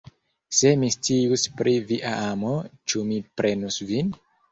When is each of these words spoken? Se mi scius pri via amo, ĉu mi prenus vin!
Se 0.59 0.69
mi 0.83 0.87
scius 0.93 1.43
pri 1.59 1.73
via 1.91 2.13
amo, 2.29 2.53
ĉu 2.93 3.05
mi 3.11 3.21
prenus 3.43 3.79
vin! 3.93 4.11